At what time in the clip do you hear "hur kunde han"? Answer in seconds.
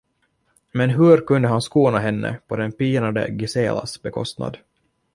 0.89-1.61